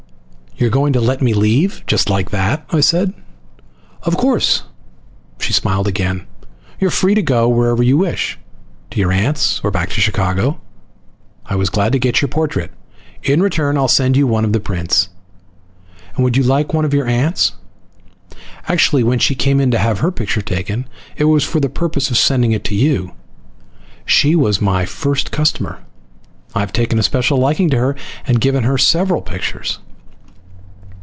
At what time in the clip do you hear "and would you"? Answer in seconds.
16.15-16.43